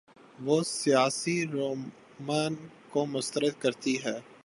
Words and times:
وہ 0.39 0.63
سیاسی 0.63 1.45
رومان 1.47 2.55
کو 2.89 3.05
مسترد 3.05 3.61
کرتی 3.61 3.95
ہے۔ 4.05 4.17